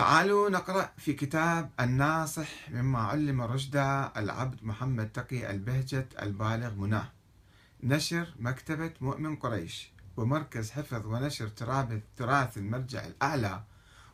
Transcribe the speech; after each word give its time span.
تعالوا 0.00 0.50
نقرأ 0.50 0.92
في 0.98 1.12
كتاب 1.12 1.70
الناصح 1.80 2.70
مما 2.70 2.98
علم 2.98 3.42
رشدا 3.42 4.12
العبد 4.16 4.64
محمد 4.64 5.12
تقي 5.12 5.50
البهجت 5.50 6.06
البالغ 6.22 6.74
مناه. 6.74 7.08
نشر 7.82 8.34
مكتبة 8.38 8.92
مؤمن 9.00 9.36
قريش 9.36 9.90
ومركز 10.16 10.70
حفظ 10.70 11.06
ونشر 11.06 11.48
تراث 12.16 12.58
المرجع 12.58 13.06
الأعلى 13.06 13.62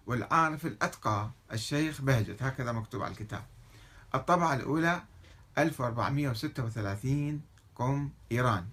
والعارف 0.07 0.67
الأتقى 0.67 1.31
الشيخ 1.53 2.01
بهجت. 2.01 2.43
هكذا 2.43 2.73
مكتوب 2.73 3.03
على 3.03 3.13
الكتاب. 3.13 3.45
الطبعة 4.15 4.55
الأولى 4.55 5.03
1436 5.59 7.41
قم 7.77 8.11
إيران. 8.33 8.67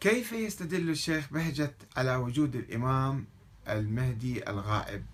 كيف 0.00 0.32
يستدل 0.32 0.90
الشيخ 0.90 1.32
بهجت 1.32 1.74
على 1.96 2.16
وجود 2.16 2.56
الإمام 2.56 3.33
المهدي 3.68 4.50
الغائب. 4.50 5.06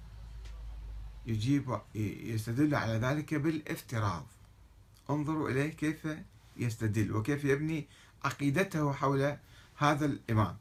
يجيب 1.27 1.81
يستدل 1.95 2.75
على 2.75 2.93
ذلك 2.93 3.35
بالافتراض. 3.35 4.27
انظروا 5.11 5.51
إليه 5.51 5.71
كيف 5.71 6.09
يستدل 6.57 7.17
وكيف 7.17 7.45
يبني 7.45 7.87
عقيدته 8.25 8.93
حول 8.93 9.37
هذا 9.77 10.07
الإمام. 10.07 10.57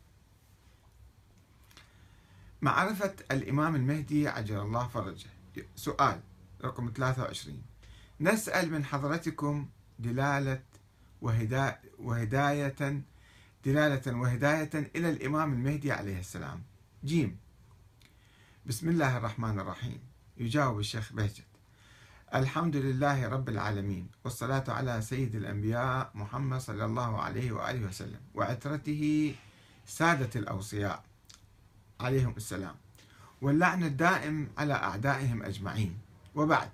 معرفة 2.62 3.13
الإمام 3.31 3.75
المهدي 3.75 4.27
عجل 4.27 4.59
الله 4.59 4.87
فرجه. 4.87 5.29
سؤال 5.76 6.20
رقم 6.63 6.91
23 6.95 7.62
نسأل 8.21 8.71
من 8.71 8.85
حضرتكم 8.85 9.67
دلالة 9.99 10.62
وهداية 11.99 13.01
دلالة 13.65 14.17
وهداية 14.20 14.70
إلى 14.95 15.09
الإمام 15.09 15.53
المهدي 15.53 15.91
عليه 15.91 16.20
السلام. 16.20 16.63
جيم. 17.05 17.37
بسم 18.69 18.89
الله 18.89 19.17
الرحمن 19.17 19.59
الرحيم 19.59 19.99
يجاوب 20.37 20.79
الشيخ 20.79 21.13
بهجت 21.13 21.43
الحمد 22.35 22.76
لله 22.76 23.27
رب 23.27 23.49
العالمين 23.49 24.07
والصلاة 24.23 24.63
على 24.67 25.01
سيد 25.01 25.35
الأنبياء 25.35 26.11
محمد 26.15 26.59
صلى 26.61 26.85
الله 26.85 27.21
عليه 27.21 27.51
وآله 27.51 27.87
وسلم 27.87 28.20
وعترته 28.35 29.35
سادة 29.85 30.39
الأوصياء 30.39 31.03
عليهم 31.99 32.34
السلام 32.37 32.76
واللعن 33.41 33.84
الدائم 33.84 34.48
على 34.57 34.73
أعدائهم 34.73 35.43
أجمعين 35.43 35.98
وبعد 36.35 36.70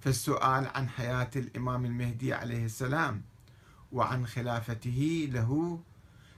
فالسؤال 0.00 0.66
عن 0.74 0.88
حياة 0.88 1.30
الإمام 1.36 1.84
المهدي 1.84 2.34
عليه 2.34 2.64
السلام 2.64 3.22
وعن 3.92 4.26
خلافته 4.26 5.28
له 5.32 5.80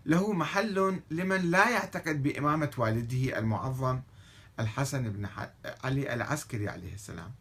له 0.06 0.32
محل 0.32 1.00
لمن 1.10 1.50
لا 1.50 1.70
يعتقد 1.70 2.22
بإمامة 2.22 2.70
والده 2.78 3.38
المعظم 3.38 4.00
الحسن 4.60 5.12
بن 5.12 5.28
علي 5.84 6.14
العسكري 6.14 6.68
عليه 6.68 6.94
السلام. 6.94 7.32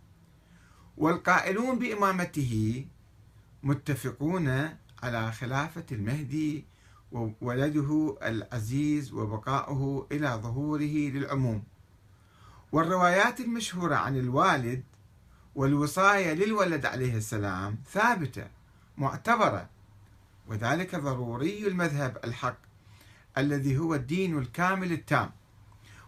والقائلون 0.98 1.80
بإمامته 1.80 2.86
متفقون 3.64 4.78
على 5.03 5.31
خلافة 5.31 5.86
المهدي 5.92 6.66
وولده 7.12 8.18
العزيز 8.23 9.14
وبقاؤه 9.14 10.08
إلى 10.12 10.28
ظهوره 10.28 11.09
للعموم. 11.09 11.64
والروايات 12.72 13.40
المشهورة 13.40 13.96
عن 13.96 14.18
الوالد 14.18 14.84
والوصاية 15.56 16.34
للولد 16.34 16.86
عليه 16.86 17.18
السلام 17.18 17.78
ثابتة 17.92 18.48
معتبرة. 18.98 19.70
وذلك 20.48 20.96
ضروري 20.96 21.68
المذهب 21.68 22.18
الحق 22.23 22.58
الذي 23.38 23.78
هو 23.78 23.96
الدين 23.96 24.38
الكامل 24.38 24.92
التام. 24.92 25.31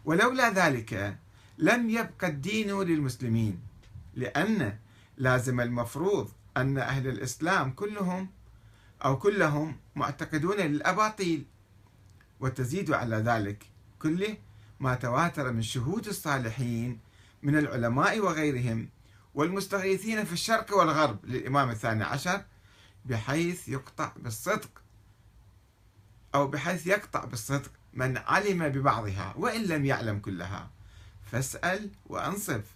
ولولا 0.06 0.50
ذلك 0.50 1.18
لم 1.58 1.90
يبقى 1.90 2.28
الدين 2.28 2.82
للمسلمين 2.82 3.60
لأن 4.14 4.78
لازم 5.18 5.60
المفروض 5.62 6.32
أن 6.58 6.78
أهل 6.78 7.08
الإسلام 7.08 7.72
كلهم 7.72 8.30
أو 9.06 9.18
كلهم 9.20 9.78
معتقدون 9.96 10.58
للأباطيل. 10.58 11.46
وتزيد 12.40 12.92
على 12.92 13.16
ذلك 13.16 13.66
كله 14.00 14.38
ما 14.80 14.96
تواتر 14.96 15.52
من 15.52 15.62
شهود 15.62 16.08
الصالحين 16.08 17.00
من 17.44 17.58
العلماء 17.58 18.20
وغيرهم 18.20 18.90
والمستغيثين 19.36 20.24
في 20.24 20.34
الشرق 20.34 20.78
والغرب 20.78 21.26
للإمام 21.26 21.70
الثاني 21.70 22.04
عشر 22.04 22.46
بحيث 23.06 23.70
يقطع 23.70 24.14
بالصدق 24.18 24.82
أو 26.36 26.48
بحيث 26.48 26.88
يقطع 26.88 27.26
بالصدق. 27.26 27.72
من 27.94 28.18
علم 28.18 28.70
ببعضها 28.70 29.34
وإن 29.38 29.64
لم 29.64 29.86
يعلم 29.86 30.20
كلها. 30.20 30.70
فاسأل 31.32 31.90
وأنصف. 32.06 32.76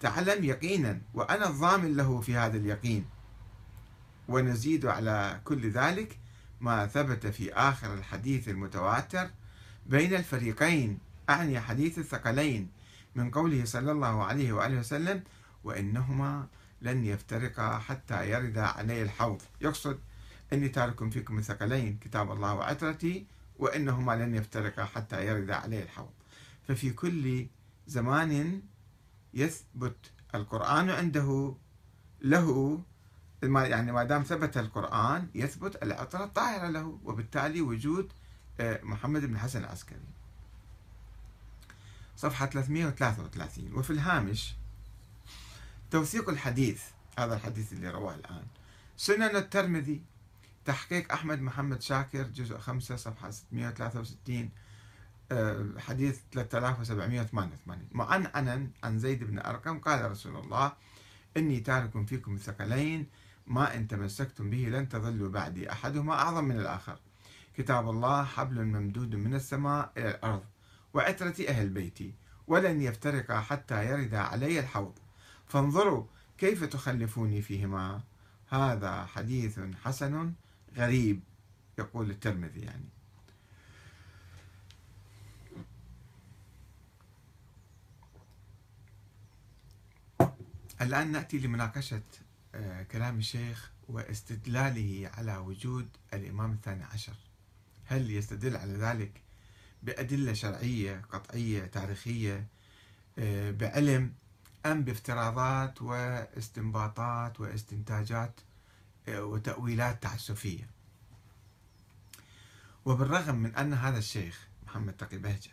تعلم 0.00 0.44
يقينا 0.44 1.00
وأنا 1.14 1.48
الضامن 1.48 1.96
له 1.96 2.20
في 2.20 2.36
هذا 2.36 2.56
اليقين. 2.56 3.06
ونزيد 4.28 4.86
على 4.86 5.40
كل 5.44 5.70
ذلك 5.70 6.18
ما 6.60 6.86
ثبت 6.86 7.26
في 7.26 7.52
آخر 7.52 7.94
الحديث 7.94 8.48
المتواتر. 8.48 9.30
بين 9.86 10.14
الفريقين 10.14 10.98
أعني 11.30 11.60
حديث 11.60 11.98
الثقلين 11.98 12.68
من 13.14 13.30
قوله 13.30 13.64
صلى 13.64 13.92
الله 13.92 14.24
عليه 14.24 14.52
وآله 14.52 14.78
وسلم 14.78 15.22
وإنهما 15.64 16.46
لن 16.82 17.04
يفترقا 17.04 17.78
حتى 17.78 18.30
يرد 18.30 18.58
علي 18.58 19.02
الحوض. 19.02 19.42
يقصد 19.60 19.98
أني 20.52 20.68
تارك 20.68 21.10
فيكم 21.10 21.38
الثقلين. 21.38 21.98
كتاب 22.00 22.32
الله 22.32 22.54
وعترتي 22.54 23.26
وإنهما 23.58 24.12
لن 24.12 24.34
يفترقا 24.34 24.84
حتى 24.84 25.26
يرد 25.26 25.50
عليه 25.50 25.82
الحوض. 25.82 26.10
ففي 26.68 26.90
كل 26.90 27.46
زمان 27.86 28.62
يثبت 29.34 29.96
القرآن 30.34 30.90
عنده 30.90 31.54
له 32.20 32.80
يعني 33.42 33.92
ما 33.92 34.04
دام 34.04 34.22
ثبت 34.22 34.56
القرآن 34.56 35.28
يثبت 35.34 35.82
العطرة 35.82 36.24
الطاهرة 36.24 36.68
له 36.68 36.98
وبالتالي 37.04 37.60
وجود 37.60 38.12
آه، 38.60 38.80
محمد 38.82 39.24
بن 39.24 39.38
حسن 39.38 39.60
العسكري. 39.60 39.98
صفحة 42.16 42.46
333 42.46 43.74
وفي 43.74 43.90
الهامش 43.90 44.54
توثيق 45.90 46.28
الحديث 46.28 46.82
هذا 47.18 47.34
الحديث 47.34 47.72
اللي 47.72 47.90
رواه 47.90 48.14
الآن 48.14 48.46
سنن 48.96 49.36
الترمذي 49.36 50.02
تحقيق 50.68 51.12
أحمد 51.12 51.40
محمد 51.40 51.82
شاكر 51.82 52.22
جزء 52.22 52.58
5 52.58 52.96
صفحة 52.96 53.30
663 53.30 54.50
آه، 55.32 55.66
حديث 55.78 56.20
3788 56.32 57.88
معنعنا 57.92 58.70
عن 58.84 58.98
زيد 58.98 59.24
بن 59.24 59.38
أرقم 59.38 59.78
قال 59.78 60.10
رسول 60.10 60.36
الله 60.36 60.72
إني 61.36 61.60
تارك 61.60 62.06
فيكم 62.06 62.34
الثقلين 62.34 63.06
ما 63.46 63.74
إن 63.74 63.88
تمسكتم 63.88 64.50
به 64.50 64.58
لن 64.58 64.88
تضلوا 64.88 65.28
بعدي 65.30 65.72
أحدهما 65.72 66.12
أعظم 66.12 66.44
من 66.44 66.60
الآخر. 66.60 66.98
كتاب 67.56 67.90
الله 67.90 68.24
حبل 68.24 68.64
ممدود 68.64 69.14
من 69.14 69.34
السماء 69.34 69.92
إلى 69.96 70.10
الأرض 70.10 70.44
وعترة 70.94 71.34
أهل 71.48 71.68
بيتي 71.68 72.14
ولن 72.46 72.82
يفترقا 72.82 73.40
حتى 73.40 73.86
يرد 73.86 74.14
علي 74.14 74.60
الحوض. 74.60 74.98
فانظروا 75.46 76.04
كيف 76.38 76.64
تخلفوني 76.64 77.42
فيهما. 77.42 78.00
هذا 78.50 79.04
حديث 79.04 79.60
حسن 79.84 80.32
غريب 80.76 81.20
يقول 81.78 82.10
الترمذي 82.10 82.60
يعني. 82.60 82.88
الآن 90.80 91.12
نأتي 91.12 91.38
لمناقشة 91.38 92.02
آه، 92.54 92.82
كلام 92.82 93.18
الشيخ 93.18 93.70
واستدلاله 93.88 95.10
على 95.14 95.36
وجود 95.36 95.88
الإمام 96.14 96.52
الثاني 96.52 96.84
عشر. 96.84 97.14
هل 97.84 98.10
يستدل 98.10 98.56
على 98.56 98.72
ذلك 98.72 99.22
بأدلة 99.82 100.32
شرعية 100.32 101.02
قطعية 101.12 101.66
تاريخية 101.66 102.46
آه، 103.18 103.50
بعلم 103.50 104.12
أم 104.66 104.84
بافتراضات 104.84 105.82
واستنباطات 105.82 107.40
واستنتاجات؟ 107.40 108.40
وتأويلات 109.08 110.02
تعسفية. 110.02 110.70
وبالرغم 112.84 113.34
من 113.34 113.54
أن 113.54 113.74
هذا 113.74 113.98
الشيخ 113.98 114.48
محمد 114.66 114.92
تقي 114.92 115.18
بهجت 115.18 115.50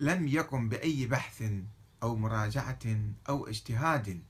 لم 0.00 0.28
يقم 0.28 0.68
بأي 0.68 1.06
بحث 1.06 1.44
أو 2.02 2.16
مراجعة 2.16 2.78
أو 3.28 3.46
اجتهاد 3.46 4.22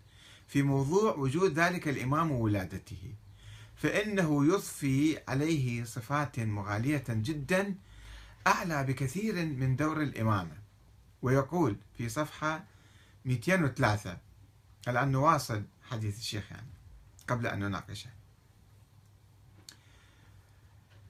في 0.49 0.62
موضوع 0.62 1.14
وجود 1.14 1.58
ذلك 1.58 1.88
الإمام 1.88 2.31
وولادته 2.31 3.14
فإنه 3.76 4.46
يضفي 4.46 5.19
عليه 5.28 5.84
صفات 5.84 6.40
مغالية 6.40 7.05
جدا 7.08 7.75
أعلى 8.46 8.84
بكثير 8.84 9.34
من 9.34 9.76
دور 9.76 10.02
الإمامة. 10.02 10.56
ويقول 11.22 11.76
في 11.99 12.08
صفحة 12.08 12.64
203 13.25 14.19
الآن 14.88 15.12
نواصل 15.12 15.62
حديث 15.90 16.19
الشيخ 16.19 16.52
يعني 16.52 16.70
قبل 17.28 17.46
أن 17.46 17.58
نناقشه؟ 17.58 18.10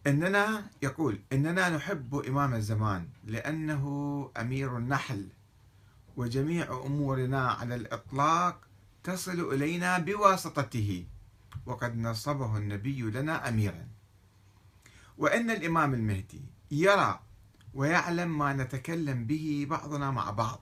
إننا 0.06 0.66
يقول 0.82 1.20
إننا 1.32 1.68
نحب 1.76 2.14
إمام 2.14 2.54
الزمان 2.54 3.08
لأنه 3.24 3.84
أمير 4.36 4.78
النحل 4.78 5.28
وجميع 6.16 6.82
أمورنا 6.86 7.48
على 7.50 7.74
الإطلاق 7.74 8.60
تصل 9.04 9.52
إلينا 9.54 9.98
بواسطته 9.98 11.06
وقد 11.66 11.96
نصبه 11.96 12.56
النبي 12.56 13.02
لنا 13.02 13.48
أميرا. 13.48 13.86
وأن 15.18 15.50
الإمام 15.50 15.94
المهدي 15.94 16.42
يرى 16.70 17.20
ويعلم 17.74 18.38
ما 18.38 18.52
نتكلم 18.52 19.24
به 19.24 19.66
بعضنا 19.70 20.10
مع 20.10 20.30
بعض 20.30 20.60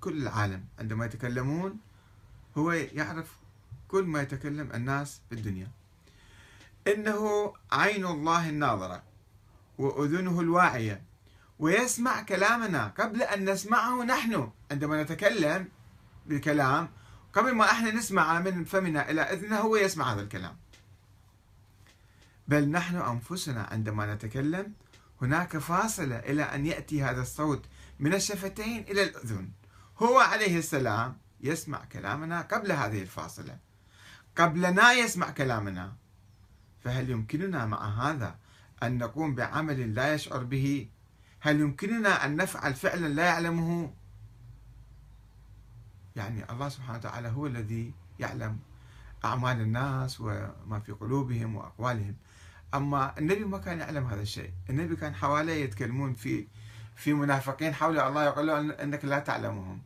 كل 0.00 0.22
العالم 0.22 0.64
عندما 0.78 1.04
يتكلمون 1.04 1.76
هو 2.58 2.72
يعرف 2.72 3.36
كل 3.88 4.04
ما 4.04 4.22
يتكلم 4.22 4.72
الناس 4.74 5.20
في 5.28 5.34
الدنيا 5.34 5.70
إنه 6.88 7.52
عين 7.72 8.06
الله 8.06 8.48
الناظرة 8.48 9.02
وأذنه 9.78 10.40
الواعية. 10.40 11.02
ويسمع 11.58 12.22
كلامنا 12.22 12.92
قبل 12.98 13.22
أن 13.22 13.50
نسمعه 13.50 14.04
نحن. 14.04 14.50
عندما 14.70 15.02
نتكلم 15.02 15.68
بالكلام 16.26 16.88
قبل 17.32 17.54
ما 17.54 17.64
إحنا 17.64 17.90
نسمعه 17.90 18.38
من 18.38 18.64
فمنا 18.64 19.10
إلى 19.10 19.20
إذنه 19.20 19.58
هو 19.58 19.76
يسمع 19.76 20.12
هذا 20.12 20.22
الكلام. 20.22 20.56
بل 22.48 22.68
نحن 22.68 22.96
أنفسنا 22.96 23.62
عندما 23.62 24.14
نتكلم 24.14 24.72
هناك 25.22 25.58
فاصلة 25.58 26.18
إلى 26.18 26.42
أن 26.42 26.66
يأتي 26.66 27.02
هذا 27.02 27.22
الصوت 27.22 27.66
من 27.98 28.14
الشفتين 28.14 28.82
إلى 28.82 29.02
الأذن. 29.02 29.50
هو 29.98 30.18
عليه 30.18 30.58
السلام 30.58 31.18
يسمع 31.40 31.84
كلامنا 31.84 32.40
قبل 32.40 32.72
هذه 32.72 33.02
الفاصلة. 33.02 33.58
قبلنا 34.36 34.92
يسمع 34.92 35.30
كلامنا 35.30 35.92
فهل 36.84 37.10
يمكننا 37.10 37.66
مع 37.66 37.88
هذا 37.88 38.38
أن 38.82 38.98
نقوم 38.98 39.34
بعمل 39.34 39.94
لا 39.94 40.14
يشعر 40.14 40.44
به؟ 40.44 40.88
هل 41.40 41.60
يمكننا 41.60 42.26
أن 42.26 42.36
نفعل 42.36 42.74
فعلا 42.74 43.06
لا 43.06 43.24
يعلمه؟ 43.24 43.92
يعني 46.16 46.52
الله 46.52 46.68
سبحانه 46.68 46.98
وتعالى 46.98 47.28
هو 47.28 47.46
الذي 47.46 47.92
يعلم 48.18 48.58
أعمال 49.24 49.60
الناس 49.60 50.20
وما 50.20 50.80
في 50.86 50.92
قلوبهم 50.92 51.56
وأقوالهم. 51.56 52.14
أما 52.74 53.18
النبي 53.18 53.44
ما 53.44 53.58
كان 53.58 53.78
يعلم 53.78 54.06
هذا 54.06 54.22
الشيء. 54.22 54.52
النبي 54.70 54.96
كان 54.96 55.14
حواليه 55.14 55.64
يتكلمون 55.64 56.12
في 56.14 56.46
في 56.96 57.12
منافقين 57.12 57.74
حول 57.74 57.98
الله 57.98 58.24
يقول 58.24 58.50
أنك 58.72 59.04
لا 59.04 59.18
تعلمهم. 59.18 59.80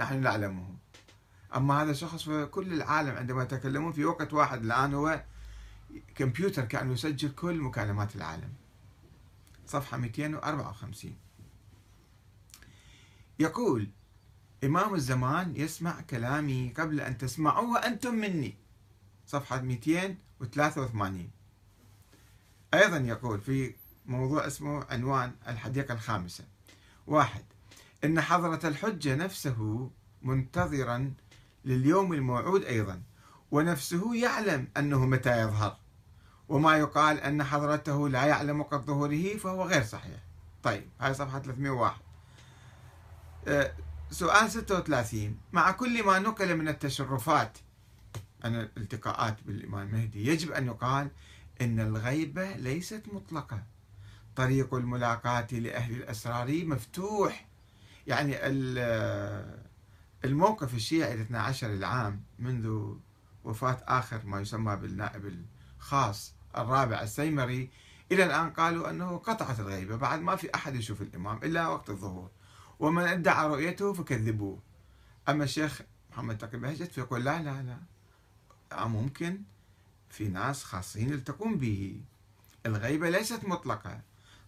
نحن 0.00 0.20
نعلمهم. 0.20 0.78
أما 1.56 1.82
هذا 1.82 1.90
الشخص 1.90 2.22
في 2.22 2.46
كل 2.46 2.72
العالم 2.72 3.16
عندما 3.16 3.42
يتكلمون 3.42 3.92
في 3.92 4.04
وقت 4.04 4.32
واحد 4.32 4.64
الآن 4.64 4.94
هو 4.94 5.22
كمبيوتر 6.14 6.64
كان 6.64 6.92
يسجل 6.92 7.28
كل 7.28 7.60
مكالمات 7.60 8.16
العالم. 8.16 8.52
صفحة 9.66 9.96
254 9.96 11.16
يقول 13.38 13.88
إمام 14.64 14.94
الزمان 14.94 15.56
يسمع 15.56 16.00
كلامي 16.00 16.72
قبل 16.76 17.00
أن 17.00 17.18
تسمعوه 17.18 17.78
أنتم 17.78 18.14
مني. 18.14 18.54
صفحة 19.26 19.60
283 19.60 21.30
أيضا 22.74 22.96
يقول 22.96 23.40
في 23.40 23.74
موضوع 24.06 24.46
اسمه 24.46 24.84
عنوان 24.90 25.34
الحديقة 25.48 25.94
الخامسة. 25.94 26.44
واحد 27.06 27.44
إن 28.04 28.20
حضرة 28.20 28.68
الحجة 28.68 29.14
نفسه 29.14 29.90
منتظرا 30.22 31.14
لليوم 31.64 32.12
الموعود 32.12 32.64
أيضا. 32.64 33.02
ونفسه 33.50 34.14
يعلم 34.14 34.68
أنه 34.76 35.06
متى 35.06 35.42
يظهر. 35.42 35.76
وما 36.48 36.76
يقال 36.76 37.20
أن 37.20 37.44
حضرته 37.44 38.08
لا 38.08 38.24
يعلم 38.24 38.62
قد 38.62 38.84
ظهوره 38.84 39.36
فهو 39.36 39.64
غير 39.64 39.82
صحيح. 39.84 40.20
طيب 40.62 40.88
هاي 41.00 41.14
صفحة 41.14 41.38
301 41.38 41.94
أه 43.48 43.72
سؤال 44.10 44.50
36 44.50 45.38
مع 45.52 45.70
كل 45.70 46.02
ما 46.02 46.18
نقل 46.18 46.56
من 46.56 46.68
التشرفات 46.68 47.58
عن 48.44 48.54
الالتقاءات 48.54 49.36
بالإمام 49.46 49.88
المهدي 49.88 50.26
يجب 50.26 50.52
أن 50.52 50.66
يقال 50.66 51.10
إن 51.60 51.80
الغيبة 51.80 52.52
ليست 52.52 53.02
مطلقة. 53.12 53.62
طريق 54.36 54.74
الملاقاة 54.74 55.46
لأهل 55.52 55.94
الأسرار 55.94 56.64
مفتوح. 56.64 57.48
يعني 58.06 58.36
الموقف 60.24 60.74
الشيعي 60.74 61.14
ال 61.14 61.20
12 61.20 61.72
العام 61.72 62.22
منذ 62.38 62.94
وفاة 63.48 63.84
آخر 63.88 64.26
ما 64.26 64.40
يسمى 64.40 64.76
بالنائب 64.76 65.44
الخاص 65.78 66.34
الرابع 66.56 67.02
السيمري. 67.02 67.70
إلى 68.12 68.24
الآن 68.24 68.50
قالوا 68.50 68.90
أنه 68.90 69.16
قطعت 69.16 69.60
الغيبة 69.60 69.96
بعد 69.96 70.20
ما 70.20 70.36
في 70.36 70.54
أحد 70.54 70.74
يشوف 70.74 71.02
الإمام 71.02 71.36
إلا 71.42 71.68
وقت 71.68 71.90
الظهور. 71.90 72.30
ومن 72.78 73.02
ادعى 73.02 73.48
رؤيته 73.48 73.92
فكذبوه. 73.92 74.62
أما 75.28 75.44
الشيخ 75.44 75.82
محمد 76.10 76.38
تقي 76.38 76.58
بهجت 76.58 76.92
فيقول 76.92 77.24
لا 77.24 77.42
لا 77.42 77.62
لا. 77.62 77.78
آه، 78.72 78.88
ممكن 78.88 79.42
في 80.10 80.28
ناس 80.28 80.64
خاصين 80.64 81.08
يلتقون 81.08 81.58
به. 81.58 82.00
الغيبة 82.66 83.10
ليست 83.10 83.44
مطلقة. 83.44 84.00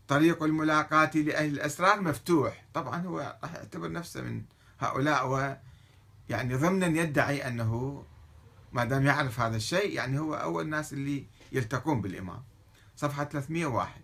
طريق 0.08 0.42
الملاقاة 0.42 1.10
لأهل 1.14 1.52
الأسرار 1.52 2.00
مفتوح. 2.00 2.64
طبعا 2.74 3.00
هو 3.00 3.38
راح 3.42 3.54
يعتبر 3.54 3.92
نفسه 3.92 4.22
من 4.22 4.42
هؤلاء 4.78 5.28
و 5.28 5.56
يعني 6.28 6.54
ضمنا 6.54 6.86
يدعي 6.86 7.48
أنه 7.48 8.04
ما 8.72 8.84
دام 8.84 9.06
يعرف 9.06 9.40
هذا 9.40 9.56
الشيء 9.56 9.92
يعني 9.94 10.18
هو 10.18 10.34
أول 10.34 10.64
الناس 10.64 10.92
اللي 10.92 11.26
يلتقون 11.52 12.00
بالإمام. 12.00 12.42
صفحة 12.96 13.24
301 13.24 14.02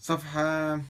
صفحة 0.00 0.76